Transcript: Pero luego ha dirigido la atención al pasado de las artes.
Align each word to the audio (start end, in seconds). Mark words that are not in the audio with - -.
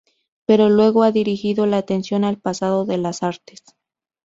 Pero 0.47 0.67
luego 0.69 1.03
ha 1.03 1.11
dirigido 1.11 1.67
la 1.67 1.77
atención 1.77 2.23
al 2.23 2.39
pasado 2.39 2.85
de 2.87 2.97
las 2.97 3.21
artes. 3.21 3.61